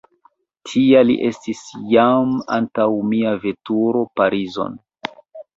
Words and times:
Tia 0.69 1.01
li 1.09 1.17
estis 1.27 1.61
jam 1.91 2.33
antaŭ 2.57 2.87
mia 3.13 3.37
veturo 3.45 4.03
Parizon. 4.21 4.81